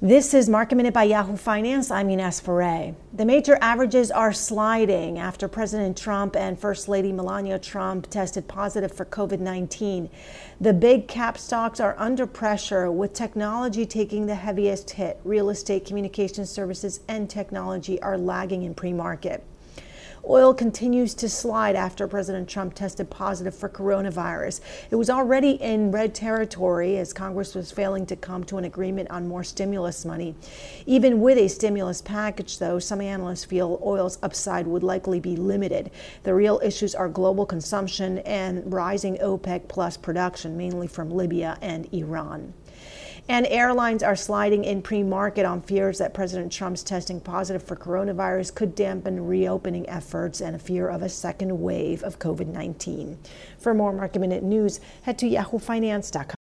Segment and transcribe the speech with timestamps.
[0.00, 1.90] This is Market Minute by Yahoo Finance.
[1.90, 2.94] I'm Ines Ferre.
[3.12, 8.92] The major averages are sliding after President Trump and First Lady Melania Trump tested positive
[8.92, 10.08] for COVID 19.
[10.60, 15.18] The big cap stocks are under pressure, with technology taking the heaviest hit.
[15.24, 19.42] Real estate, communication services, and technology are lagging in pre market.
[20.26, 24.60] Oil continues to slide after President Trump tested positive for coronavirus.
[24.90, 29.10] It was already in red territory as Congress was failing to come to an agreement
[29.10, 30.34] on more stimulus money.
[30.86, 35.90] Even with a stimulus package, though, some analysts feel oil's upside would likely be limited.
[36.24, 41.92] The real issues are global consumption and rising OPEC plus production, mainly from Libya and
[41.92, 42.52] Iran.
[43.30, 47.76] And airlines are sliding in pre market on fears that President Trump's testing positive for
[47.76, 53.18] coronavirus could dampen reopening efforts and a fear of a second wave of COVID 19.
[53.58, 56.37] For more Market Minute news, head to yahoofinance.com.